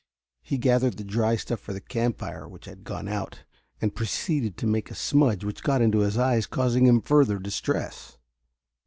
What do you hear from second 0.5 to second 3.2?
gathered the dry stuff for the campfire, which had gone